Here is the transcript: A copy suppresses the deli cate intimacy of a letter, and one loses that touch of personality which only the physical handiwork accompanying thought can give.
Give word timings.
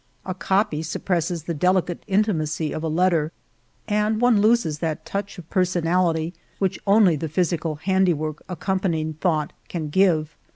A 0.25 0.33
copy 0.33 0.81
suppresses 0.81 1.43
the 1.43 1.53
deli 1.53 1.83
cate 1.83 2.01
intimacy 2.07 2.71
of 2.71 2.81
a 2.81 2.87
letter, 2.87 3.31
and 3.87 4.19
one 4.19 4.41
loses 4.41 4.79
that 4.79 5.05
touch 5.05 5.37
of 5.37 5.47
personality 5.51 6.33
which 6.57 6.79
only 6.87 7.15
the 7.15 7.29
physical 7.29 7.75
handiwork 7.75 8.41
accompanying 8.49 9.13
thought 9.13 9.53
can 9.69 9.89
give. 9.89 10.35